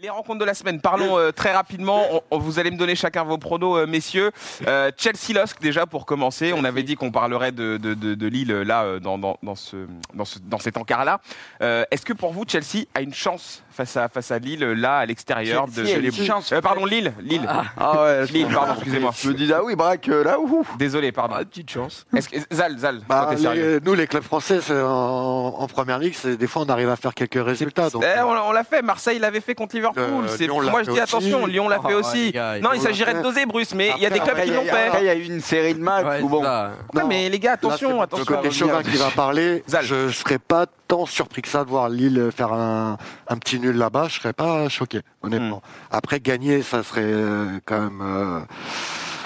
[0.00, 2.04] Les rencontres de la semaine, parlons euh, très rapidement.
[2.12, 4.30] On- on- vous allez me donner chacun vos pronos, euh, messieurs.
[4.68, 6.52] Euh, Chelsea-Losk, déjà pour commencer.
[6.56, 9.38] On avait dit qu'on parlerait de, de, de- de Lille euh, là, euh, dans, dans,
[9.42, 9.74] dans, ce,
[10.14, 11.18] dans, ce- dans cet encart-là.
[11.62, 14.98] Euh, Est-ce que pour vous, Chelsea a une chance face à, face à Lille, là,
[14.98, 16.52] à l'extérieur de, Chelsea les- chance.
[16.52, 17.12] Euh, Pardon, Lille.
[17.18, 17.48] Lille.
[17.76, 19.10] Ah ouais, Lille, pardon, excusez-moi.
[19.20, 20.64] Je me dis, ah oui, Braque, là, ouh.
[20.78, 21.34] Désolé, pardon.
[21.38, 22.06] Ah, petite chance.
[22.12, 25.98] Que, Zal, Zal, Bah, toi, t'es sérieux les- nous, les clubs français, en, en première
[25.98, 27.90] ligue, des fois, on arrive à faire quelques résultats.
[27.90, 29.87] Donc, Eh, on, on l'a fait, Marseille l'avait fait contre Liverpool.
[29.96, 31.00] Euh, C'est- moi je dis aussi.
[31.00, 32.32] attention, Lyon l'a fait Oh, ouais, aussi.
[32.62, 34.66] non, il s'agirait de doser, Bruce, mais il y a des clubs qui l'ont il
[34.66, 34.86] y a- fait.
[34.88, 36.42] après, il y a eu une série de matchs Ouais, où bon.
[36.42, 38.24] Ouais, mais les gars, Là, attention, c'est le attention.
[38.36, 39.62] côté chauvin qui va parler.
[39.82, 42.96] Je ne serais pas tant surpris que ça de voir Lille faire un,
[43.28, 44.06] un petit nul là-bas.
[44.08, 45.62] Je serais pas choqué, honnêtement.
[45.64, 45.96] Hmm.
[45.96, 48.00] Après, gagner, ça serait euh, quand même.
[48.02, 48.40] euh,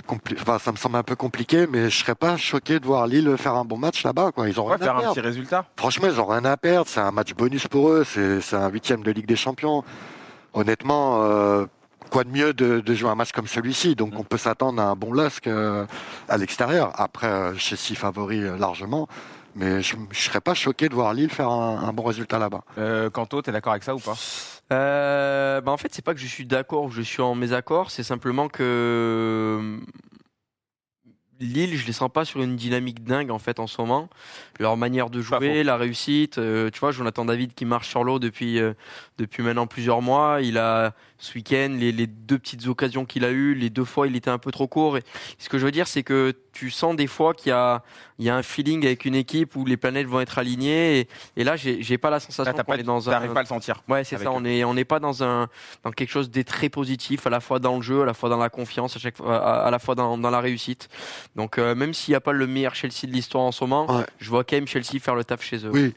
[0.09, 3.07] compli- Enfin, ça me semble un peu compliqué, mais je serais pas choqué de voir
[3.07, 4.31] Lille faire un bon match là-bas.
[4.35, 4.49] Quoi.
[4.49, 5.15] Ils ont rien faire à un perdre.
[5.15, 5.65] petit résultat.
[5.77, 6.89] Franchement, ils ont rien à perdre.
[6.89, 8.05] C'est un match bonus pour eux.
[8.07, 9.85] C'est c'est un huitième de Ligue des Champions.
[10.55, 11.67] Honnêtement, euh,
[12.11, 13.95] quoi de mieux de, de jouer un match comme celui-ci?
[13.95, 15.87] Donc, on peut s'attendre à un bon LOSC euh,
[16.29, 16.93] à l'extérieur.
[17.01, 19.09] Après, euh, Chelsea favori euh, largement.
[19.55, 22.63] Mais je ne serais pas choqué de voir Lille faire un, un bon résultat là-bas.
[22.79, 24.15] Euh, Kanto, t'es d'accord avec ça ou pas?
[24.73, 27.91] Euh, bah en fait, c'est pas que je suis d'accord ou je suis en mésaccord,
[27.91, 29.77] c'est simplement que euh,
[31.43, 34.09] Lille, je les sens pas sur une dynamique dingue en fait en ce moment.
[34.61, 38.19] Leur manière de jouer, la réussite, euh, tu vois, Jonathan David qui marche sur l'eau
[38.19, 38.75] depuis euh,
[39.19, 40.39] depuis maintenant plusieurs mois.
[40.41, 44.07] Il a ce week-end les, les deux petites occasions qu'il a eues, les deux fois
[44.07, 44.97] il était un peu trop court.
[44.97, 45.03] Et
[45.39, 47.83] ce que je veux dire, c'est que tu sens des fois qu'il y a
[48.19, 51.01] il y a un feeling avec une équipe où les planètes vont être alignées.
[51.01, 53.41] Et, et là, j'ai j'ai pas la sensation qu'on pas- est dans un T'arrives pas
[53.41, 53.83] à le sentir.
[53.89, 54.25] Ouais, c'est ça.
[54.25, 54.29] eux.
[54.29, 55.49] On est on n'est pas dans un
[55.83, 58.29] dans quelque chose de très positif, à la fois dans le jeu, à la fois
[58.29, 60.89] dans la confiance, à chaque fois, à, à la fois dans, dans la réussite.
[61.35, 63.91] Donc euh, même s'il n'y a pas le meilleur Chelsea de l'histoire en ce moment,
[63.97, 64.05] Ouais.
[64.21, 65.71] je vois quand même Chelsea faire le taf chez eux.
[65.73, 65.93] Oui,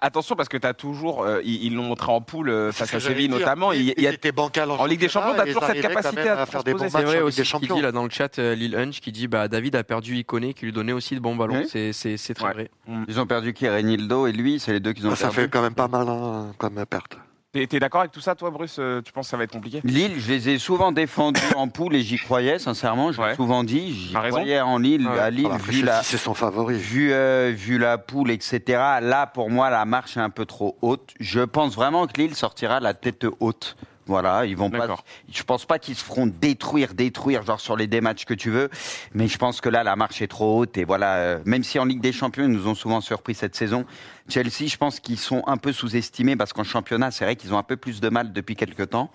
[0.00, 3.28] Attention parce que t'as toujours, euh, ils l'ont montré en poule euh, face à Séville
[3.28, 3.72] notamment.
[3.72, 6.64] Il y a- était bancal en Ligue des Champions, t'as toujours cette capacité à faire
[6.64, 6.90] des bons transposer.
[6.90, 7.76] C'est matchs vrai aussi des ce qu'il Champions.
[7.76, 10.54] dit là dans le chat, euh, Lil Hunch qui dit bah David a perdu Iconé
[10.54, 11.58] qui lui donnait aussi de bons ballons.
[11.62, 11.68] Oui.
[11.68, 12.52] C'est c'est c'est très Ouais.
[12.52, 12.70] vrai.
[13.08, 15.34] Ils ont perdu qui Renildo et lui, c'est les deux qu'ils ont Ça perdu.
[15.36, 17.18] fait quand même pas mal hein, comme perte.
[17.52, 19.50] T'es t'es d'accord avec tout ça, toi, Bruce Euh, Tu penses que ça va être
[19.52, 19.80] compliqué?
[19.82, 23.10] Lille, je les ai souvent défendus en poule et j'y croyais, sincèrement.
[23.10, 23.92] Je l'ai souvent dit.
[23.92, 24.36] J'y T'as raison.
[24.36, 25.18] croyais en Lille, Ouais.
[25.18, 26.76] à Lille, Alors que vu la, c'est son favori.
[26.78, 28.60] vu, euh, vu la poule, etc.
[29.02, 31.10] Là, pour moi, la marche est un peu trop haute.
[31.18, 33.76] Je pense vraiment que Lille sortira la tête haute.
[34.10, 34.88] Voilà, ils vont pas.
[35.32, 38.50] Je pense pas qu'ils se feront détruire, détruire, genre sur les des matchs que tu
[38.50, 38.68] veux.
[39.14, 40.76] Mais je pense que là, la marche est trop haute.
[40.76, 43.54] Et voilà, euh, même si en Ligue des Champions, ils nous ont souvent surpris cette
[43.54, 43.84] saison.
[44.28, 47.58] Chelsea, je pense qu'ils sont un peu sous-estimés parce qu'en championnat, c'est vrai qu'ils ont
[47.58, 49.12] un peu plus de mal depuis quelques temps.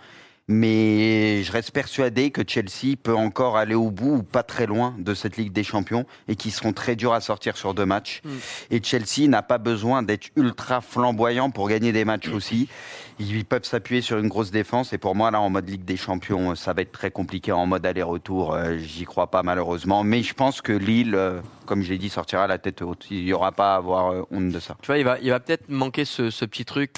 [0.48, 4.94] Mais je reste persuadé que Chelsea peut encore aller au bout ou pas très loin
[5.00, 8.22] de cette Ligue des Champions et qu'ils seront très durs à sortir sur deux matchs.
[8.24, 8.30] Mm.
[8.70, 12.70] Et Chelsea n'a pas besoin d'être ultra flamboyant pour gagner des matchs aussi.
[13.18, 15.98] Ils peuvent s'appuyer sur une grosse défense et pour moi là en mode Ligue des
[15.98, 18.54] Champions ça va être très compliqué en mode aller-retour.
[18.54, 22.10] Euh, J'y crois pas malheureusement, mais je pense que Lille, euh, comme je l'ai dit,
[22.10, 23.08] sortira la tête haute.
[23.10, 24.78] Il y aura pas à avoir euh, honte de ça.
[24.82, 26.92] Tu vois, il va, il va peut-être manquer ce, ce petit truc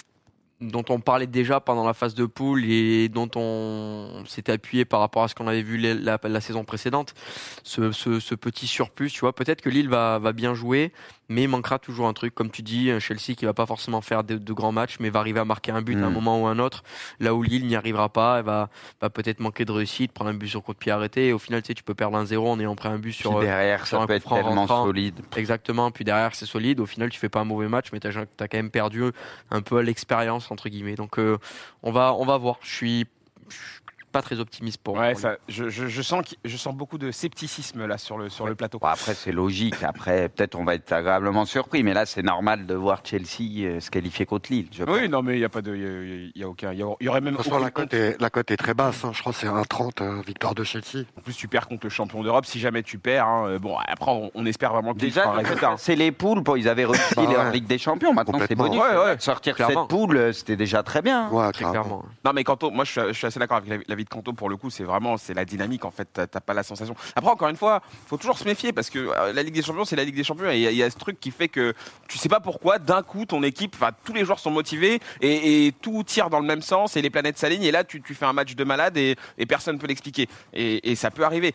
[0.59, 4.99] dont on parlait déjà pendant la phase de poule et dont on s'était appuyé par
[4.99, 7.13] rapport à ce qu'on avait vu la, saison précédente.
[7.63, 10.91] Ce, petit surplus, tu vois, peut-être que Lille va bien jouer,
[11.29, 14.01] mais il manquera toujours un truc, comme tu dis, un Chelsea qui va pas forcément
[14.01, 16.13] faire de, de grands matchs, mais va arriver à marquer un but à un Mm.
[16.13, 16.83] moment ou un autre.
[17.19, 18.69] Là où Lille n'y arrivera pas, elle va,
[19.01, 21.27] va peut-être manquer de réussite, prendre un but sur coup de pied arrêté.
[21.27, 23.09] Et au final, tu sais, tu peux perdre un zéro en ayant pris un but
[23.11, 24.85] Puis sur, euh, derrière, sur ça un peut être tellement rentrant.
[24.85, 25.19] solide.
[25.35, 26.79] Exactement, puis derrière c'est solide.
[26.79, 29.03] Au final, tu fais pas un mauvais match, mais tu as, quand même perdu
[29.51, 30.95] un peu l'expérience entre guillemets.
[30.95, 31.37] Donc euh,
[31.83, 32.57] on va on va voir.
[32.61, 33.05] Je suis
[34.17, 34.95] pas très optimiste pour.
[34.97, 38.29] Ouais, pour ça, je, je, je sens je sens beaucoup de scepticisme là sur le
[38.29, 38.79] sur le plateau.
[38.79, 39.83] Bon, après, c'est logique.
[39.83, 43.79] Après, peut-être on va être agréablement surpris, mais là, c'est normal de voir Chelsea euh,
[43.79, 44.67] se qualifier contre Lille.
[44.71, 44.95] Je pense.
[44.97, 46.71] Oui, non, mais il y a pas de, il y a- il y a, aucun,
[46.73, 48.73] il y, aurait même De toute façon, aucune la cote est, la cote est très
[48.73, 49.03] basse.
[49.05, 49.11] hein.
[49.13, 51.05] Je crois que c'est 1,30 euh, victoire de Chelsea.
[51.17, 52.45] En plus, tu perds contre le champion d'Europe.
[52.45, 55.75] Si jamais tu perds, hein, euh, bon, après, on, on espère vraiment que Déjà, hein.
[55.77, 56.41] c'est les poules.
[56.41, 57.51] Bon, ils avaient réussi Bah ouais.
[57.51, 58.13] Ligue des Champions.
[58.13, 58.79] Maintenant, c'est bonus.
[58.79, 59.15] Ouais, ouais.
[59.19, 59.81] Sortir Clairement.
[59.83, 61.29] cette poule, euh, c'était déjà très bien.
[61.29, 61.71] Très clairement.
[61.71, 62.05] clairement.
[62.25, 64.33] Non, mais Kanto, moi, je suis, je suis assez d'accord avec l'avis- l'avis de Kanto
[64.33, 64.69] pour le coup.
[64.69, 66.07] C'est vraiment, c'est la dynamique en fait.
[66.13, 66.95] T'as pas la sensation.
[67.15, 69.85] Après, encore une fois, faut toujours se méfier parce que euh, la Ligue des Champions,
[69.85, 71.73] c'est la Ligue des Champions et il y, a- ce truc qui fait que
[72.07, 75.73] tu sais pas pourquoi d'un coup ton équipe, enfin tous les joueurs sont motivés et,
[75.81, 78.33] tout tire dans le même sens et les planètes s'alignent et là tu, fais un
[78.33, 81.53] match de malade et, et personne peut l'expliquer et ça peut arriver.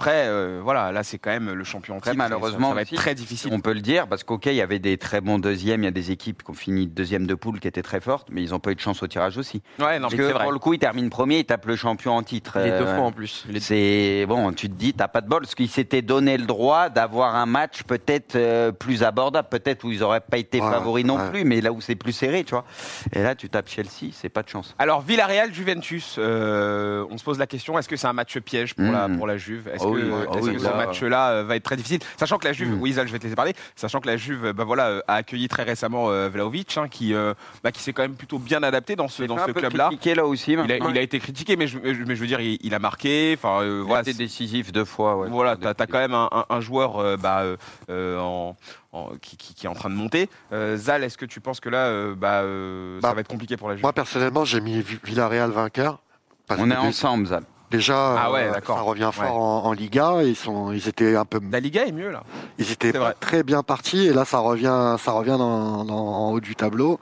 [0.00, 2.74] Après, euh, voilà, là c'est quand même le champion en Après, titre, ça- malheureusement ça,
[2.74, 3.50] va être très difficile.
[3.52, 5.88] On peut le dire, parce qu'ok, il y avait des très bons deuxièmes, il y
[5.88, 8.52] a des équipes qui ont fini deuxième de poule qui étaient très fortes, mais ils
[8.52, 9.60] n'ont pas eu de chance au tirage aussi.
[9.78, 10.42] Ouais, non, Parce que vrai.
[10.42, 12.58] pour le coup, ils terminent premier, ils tapent le champion en titre.
[12.60, 13.44] Les deux Euh, fois en plus.
[13.60, 16.88] C'est bon, tu te dis, t'as pas de bol, parce qu'ils s'étaient donné le droit
[16.88, 21.04] d'avoir un match peut-être euh, plus abordable, peut-être où ils auraient pas été Ouais, favoris
[21.04, 21.28] non ouais.
[21.30, 22.64] plus, mais là où c'est plus serré, tu vois.
[23.12, 24.74] Et là, tu tapes Chelsea, c'est pas de chance.
[24.78, 28.72] Alors Villarreal Juventus, euh, on se pose la question est-ce que c'est un match piège
[28.74, 29.18] pour la Mm.
[29.18, 29.68] pour la Juve?
[29.92, 32.46] Que, oui, oh oui, que ce là- match-là euh, va être très difficile Sachant que
[32.46, 32.80] la Juve, Mm.
[32.80, 33.54] oui Zal, je vais te laisser parler.
[33.76, 37.14] Sachant que la Juve, bah voilà, euh, a accueilli très récemment euh, Vlahovic, hein, qui
[37.14, 37.34] euh,
[37.64, 39.88] bah, qui s'est quand même plutôt bien adapté dans ce dans ce club-là.
[39.88, 40.52] critiqué là aussi.
[40.52, 40.88] Il a, maintenant.
[40.90, 43.34] il a été critiqué, mais je, mais je veux dire, il, il a marqué.
[43.36, 45.16] Enfin, euh, Il a voilà, été c'est- décisif deux fois.
[45.16, 47.56] Ouais, voilà, t'as as quand même un, un- un joueur euh, bah, euh,
[47.90, 48.56] euh, en-
[48.92, 50.28] en- qui, qui- qui est en train de monter.
[50.52, 53.28] Euh, Zal, est-ce que tu penses que là, euh, bah, euh, ça Bah, va être
[53.28, 53.82] compliqué pour la Juve?
[53.84, 56.00] Moi, personnellement, j'ai mis Vi- Villarreal vainqueur.
[56.46, 57.44] parce On est ensemble, Zal.
[57.70, 59.30] Déjà, Ah ouais, euh, ça revient fort Ouais.
[59.30, 60.22] en, en Liga.
[60.24, 62.22] Ils, sont, ils étaient un peu, La Liga est mieux là.
[62.58, 64.06] ils étaient très bien partis.
[64.06, 66.98] Et là, ça revient, ça revient dans, dans- en haut du tableau.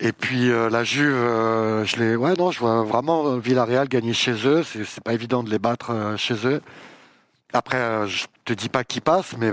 [0.00, 3.88] Et puis euh, la Juve, euh, je les, ouais, non, je vois vraiment euh, Villarreal
[3.88, 4.62] gagner chez eux.
[4.62, 6.60] C'est c'est pas évident de les battre euh, chez eux.
[7.52, 9.52] Après, euh, je te dis pas qui passe, mais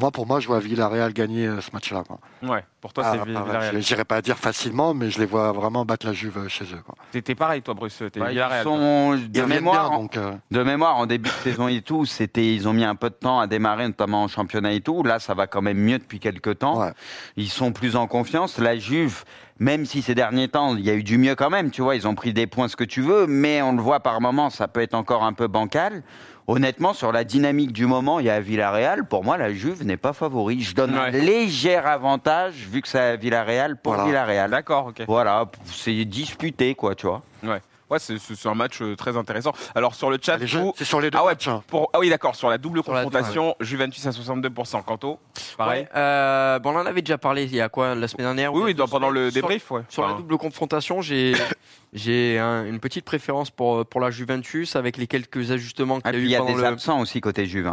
[0.00, 2.04] moi, pour moi, je vois Villarreal gagner euh, ce match-là.
[2.06, 2.18] quoi.
[2.42, 3.74] Ouais, pour toi, Ah, c'est ah, Villarreal.
[3.76, 6.64] je- J'irai pas dire facilement, mais je les vois vraiment battre la Juve euh, chez
[6.66, 6.80] eux.
[6.86, 6.94] quoi.
[7.10, 8.00] T'es pareil, toi, Bruce.
[8.12, 8.62] T'es Bah, Villarreal.
[8.62, 9.90] sont de mémoire.
[9.90, 10.16] bien, donc.
[10.16, 13.10] euh, De mémoire, en début de saison et tout, c'était, ils ont mis un peu
[13.10, 15.02] de temps à démarrer, notamment en championnat et tout.
[15.02, 16.78] Là, ça va quand même mieux depuis quelques temps.
[16.80, 16.92] Ouais.
[17.36, 18.58] Ils sont plus en confiance.
[18.58, 19.24] La Juve,
[19.58, 21.96] même si ces derniers temps, il y a eu du mieux quand même, tu vois,
[21.96, 24.48] ils ont pris des points, ce que tu veux, mais on le voit par moments,
[24.48, 26.02] ça peut être encore un peu bancal.
[26.48, 29.04] Honnêtement, sur la dynamique du moment, il y a Villarreal.
[29.04, 30.60] Pour moi, la Juve n'est pas favori.
[30.60, 34.08] Je donne un léger avantage, vu que c'est à Villarreal, pour Voilà.
[34.08, 34.50] Villarreal.
[34.50, 35.02] D'accord, ok.
[35.06, 37.22] Voilà, c'est disputé, quoi, tu vois.
[37.44, 37.60] Ouais,
[37.98, 39.52] c'est c'est- c'est un match euh, très intéressant.
[39.74, 41.48] Alors, sur le chat, jeux- vous- C'est sur les deux Ah ouais, matchs.
[41.48, 41.62] hein.
[41.66, 41.90] pour...
[41.92, 44.82] ah oui, d'accord, sur la double Sur la- confrontation, Juventus à 62%.
[44.82, 45.18] Quanto,
[45.56, 48.26] pareil Ouais, euh, bon, on en avait déjà parlé il y a quoi la semaine
[48.26, 49.82] dernière Oui, ou oui, il dans- pendant le Sur- débrief, ouais.
[49.88, 51.32] Sur la double confrontation, j'ai
[51.92, 56.20] j'ai un- une petite préférence pour pour la Juventus avec les quelques ajustements Ah, qu'il
[56.20, 57.70] y a il eu y a des le absents aussi côté Juve.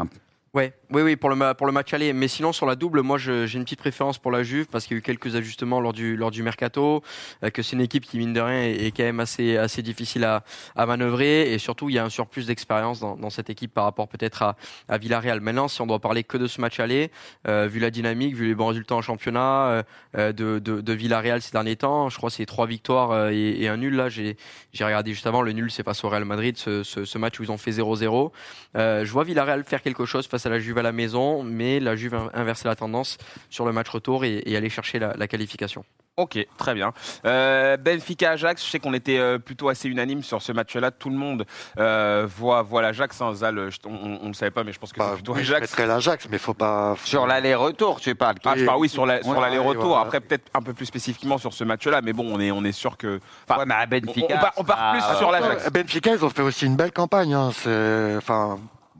[0.56, 2.12] Ouais, oui, oui, pour le, pour le match aller.
[2.12, 4.96] Mais sinon, sur la double, moi, j'ai une petite préférence pour la Juve parce qu'il
[4.96, 7.04] y a eu quelques ajustements lors du, lors du mercato,
[7.44, 9.84] euh, que c'est une équipe qui, mine de rien, est, est quand même assez, assez
[9.84, 10.44] difficile à,
[10.76, 11.54] à manœuvrer.
[11.54, 14.42] Et surtout, il y a un surplus d'expérience dans, dans cette équipe par rapport peut-être
[14.42, 14.56] à,
[14.88, 15.40] à Villarreal.
[15.40, 17.12] Maintenant, si on doit parler que de ce match aller,
[17.48, 19.84] euh, vu la dynamique, vu les bons résultats en championnat euh,
[20.18, 23.30] euh, de, de, de Villarreal ces derniers temps, je crois que c'est trois victoires euh,
[23.32, 23.96] et, et un nul.
[23.96, 24.36] Là, j'ai
[24.74, 27.40] j'ai regardé juste avant, le nul, c'est face au Real Madrid, ce, ce, ce match
[27.40, 28.32] où ils ont fait 0-0.
[28.76, 31.96] Euh, je vois Villarreal faire quelque chose à la Juve à la maison, mais la
[31.96, 33.18] Juve a inversé la tendance
[33.50, 35.84] sur le match retour et, et aller chercher la, la qualification.
[36.18, 36.92] Ok, très bien.
[37.24, 40.92] Euh, Benfica Ajax, je sais qu'on était euh, plutôt assez unanime sur ce match-là.
[40.92, 41.46] Tout le monde
[41.80, 43.22] euh, voit, voit l'Ajax.
[43.22, 43.34] Hein.
[43.36, 45.46] Zal, je- on ne le savait pas, mais je pense que Bah, c'est plutôt oui,
[45.46, 45.62] je Ajax.
[45.72, 46.98] mettrais l'Ajax, mais faut pas.
[47.06, 48.36] Sur l'aller-retour, tu parles.
[48.44, 49.86] Ah, je parle oui sur la- sur Ouais, l'aller-retour.
[49.92, 50.02] ouais, ouais.
[50.02, 52.74] Après, peut-être un peu plus spécifiquement sur ce match-là, mais bon, on est, on est
[52.74, 53.22] sûr que.
[53.48, 54.26] enfin, Ouais, mais à Benfica.
[54.36, 55.72] on part, on part ah, plus sur l'Ajax.
[55.72, 57.34] Benfica, ils ont fait aussi une belle campagne.
[57.34, 57.52] Hein.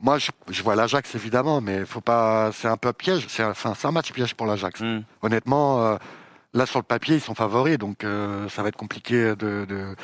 [0.02, 2.50] Moi, je, je vois l'Ajax évidemment, mais faut pas.
[2.52, 3.26] C'est un peu piège.
[3.28, 4.80] C'est, un- c'est un match piège pour l'Ajax.
[4.80, 5.00] Hmm.
[5.22, 5.96] Honnêtement, euh,
[6.54, 9.94] là sur le papier, ils sont favoris, donc euh, ça va être compliqué de, de-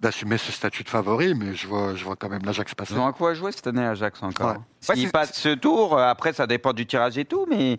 [0.00, 2.94] d'assumer ce statut de favori, mais je vois, je vois quand même l'Ajax passer.
[2.94, 4.46] Ils ont à quoi jouer cette année, Ajax, encore.
[4.50, 4.52] Ouais.
[4.56, 7.78] Ouais, S'ils c'est- passent ce tour, euh, après, ça dépend du tirage et tout, mais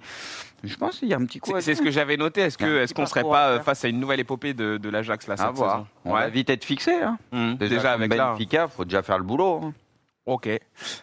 [0.64, 2.42] je pense qu'il y a un petit coup C'est à c'est ce que j'avais noté.
[2.42, 4.78] Est-ce Il un que est-ce qu'on serait à pas face à une nouvelle épopée de,
[4.78, 5.72] de l'Ajax là À cette voir.
[5.74, 5.88] saison?
[6.06, 6.94] On va vite être fixé.
[7.02, 7.18] Hein.
[7.32, 7.54] Hmm.
[7.56, 8.10] Déjà, Déjà avec.
[8.16, 9.62] Benfica, faut déjà faire le boulot.
[9.66, 9.74] hein.
[10.28, 10.50] Ok.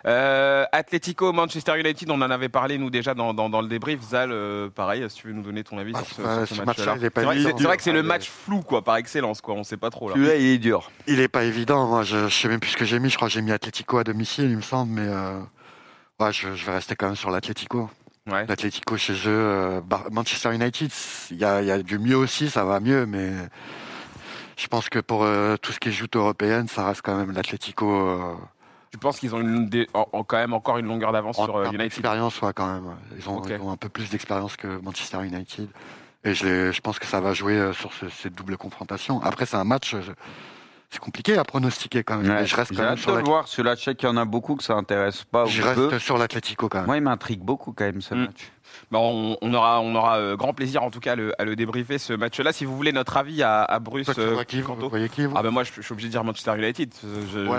[0.06, 4.00] Euh, Atlético, Manchester United, on en avait parlé nous déjà dans, dans, dans le débrief.
[4.02, 6.54] Zal, euh, pareil, si tu veux nous donner ton avis Ah, sur ce, bah, ce
[6.54, 6.92] ce match-là.
[7.10, 9.54] pas C'est vrai, que c'est le Ah, match flou quoi, par excellence quoi.
[9.54, 10.14] On sait pas trop là.
[10.14, 10.90] Celui-là, il est dur.
[11.06, 11.86] Il est pas évident.
[11.88, 13.08] Moi, je, je sais même plus ce que j'ai mis.
[13.08, 15.40] Je crois que j'ai mis Atlético à domicile, il me semble, mais euh,
[16.20, 17.88] ouais, je, je vais rester quand même sur l'Atlético.
[18.30, 18.44] Ouais.
[18.46, 20.90] L'Atlético chez eux, euh, Manchester United,
[21.30, 23.30] il y a, il y a du mieux aussi, ça va mieux, mais
[24.56, 27.32] je pense que pour euh, tout ce qui est joute européenne, ça reste quand même
[27.32, 27.90] l'Atlético.
[27.90, 28.34] Euh,
[28.94, 31.56] Tu penses qu'ils ont une, des- en- en- quand même encore une longueur d'avance sur
[31.56, 31.80] euh, United?
[31.80, 32.94] d'expérience, ouais, quand même.
[33.18, 33.50] Ils ont, Ok.
[33.50, 35.68] ils ont un peu plus d'expérience que Manchester United.
[36.22, 39.20] Et je, pense que ça va jouer euh, sur ce- cette double confrontation.
[39.20, 40.02] Après, c'est un match, euh,
[40.90, 42.30] c'est compliqué à pronostiquer quand même.
[42.30, 42.46] Ouais.
[42.46, 43.48] Je reste quand même sur de voir.
[43.48, 45.44] Celui-là, je sais qu'il y en a beaucoup que ça intéresse pas.
[45.44, 45.86] ou je peu.
[45.88, 46.86] reste sur l'Atlético quand même.
[46.86, 48.20] Moi, il m'intrigue beaucoup quand même ce Mm.
[48.26, 48.50] match.
[48.90, 51.44] Bon, on, on aura, on aura euh, grand plaisir en tout cas à le, à
[51.44, 52.52] le débriefer ce match-là.
[52.52, 55.42] Si vous voulez notre avis à, à Bruce, euh, qui, vous voyez qui, vous Ah
[55.42, 56.92] ben moi je, je suis obligé de dire Manchester United.
[57.04, 57.10] Ouais,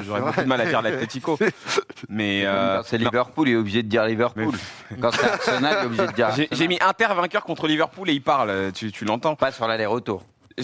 [0.06, 1.38] J'aurais c'est beaucoup de mal à dire l'Atlético.
[2.10, 2.98] Mais euh, Quand c'est.
[2.98, 4.54] Liverpool, il est obligé de dire Liverpool.
[5.02, 8.14] Quand c'est Arsenal, il est obligé de dire j'ai mis Inter vainqueur contre Liverpool et
[8.14, 8.72] il parle.
[8.74, 10.24] Tu, tu l'entends Pas sur l'aller-retour.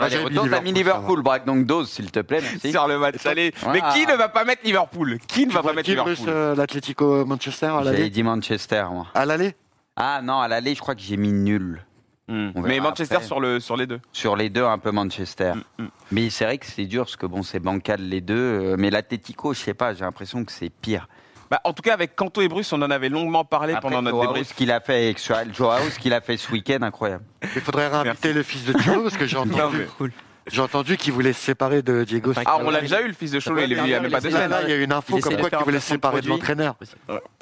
[0.00, 2.40] J'ai- j'ai- Sur la mis retour, t'as mis Liverpool, braque donc dose, s'il te plaît,
[2.40, 2.70] merci.
[2.72, 3.52] Sur le match aller.
[3.72, 3.92] Mais Ah.
[3.92, 5.18] qui ne va pas mettre Liverpool?
[5.26, 6.14] Qui ne va pas mettre Liverpool?
[6.28, 9.06] euh, l'Atlético Manchester à l'aller dit Manchester, moi.
[9.14, 9.54] À l'aller
[9.96, 11.84] Ah non, à l'aller, je crois que j'ai mis nul.
[12.28, 12.50] Hmm.
[12.54, 13.26] On Mais Manchester après.
[13.26, 14.00] sur, le, sur les deux.
[14.12, 15.52] Sur les deux, un peu Manchester.
[15.78, 15.88] Mm, mm.
[16.12, 18.34] Mais c'est vrai que c'est dur, parce que bon, c'est bancal les deux.
[18.36, 21.08] euh, Mais l'Atletico, je sais pas, j'ai l'impression que c'est pire.
[21.52, 24.00] Bah, en tout cas, avec Kanto et Bruce, on en avait longuement parlé Après, pendant
[24.00, 24.48] notre Joao, débrief.
[24.48, 25.22] ce qu'il a fait avec
[25.54, 27.24] Joao, ce qu'il a fait ce week-end, incroyable.
[27.54, 29.86] Il faudrait réinviter le fils de Thilo parce que j'ai Non, entendu,
[30.46, 32.32] j'ai entendu qu'il voulait se séparer de Diego.
[32.46, 34.00] Ah, on l'a déjà eu, le fils de Cholo, il est venu il y a
[34.00, 34.50] même pas deux Là, semaines.
[34.50, 36.22] là, il y a eu une info comme de quoi qu'il voulait se de séparer
[36.22, 36.74] de l'entraîneur.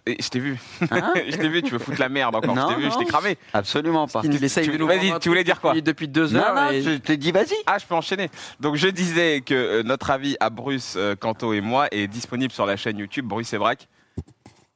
[0.09, 0.59] Je t'ai vu.
[0.91, 2.53] Hein je t'ai vu, tu veux foutre la merde encore.
[2.53, 3.39] Non, je t'ai vu, je t'ai cramé.
[3.53, 4.23] Absolument pas.
[4.25, 6.53] Il essaye tu- de nous vas-y, tu voulais dire quoi depuis- Depuis deux heures.
[6.53, 7.55] non, et- je te dis, vas-y.
[7.67, 8.29] Ah, je peux enchaîner.
[8.59, 12.53] Donc, je disais que euh, notre avis à Bruce, euh, Kanto et moi est disponible
[12.53, 13.87] sur la chaîne YouTube Bruce et Braque.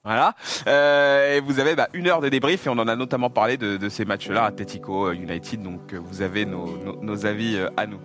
[0.05, 0.35] Voilà.
[0.67, 3.57] Euh, et vous avez bah, une heure de débrief et on en a notamment parlé
[3.57, 5.63] de, de ces matchs-là, Atletico, euh, United.
[5.63, 8.01] Donc, euh, vous avez nos, nos- nos avis euh, à nous.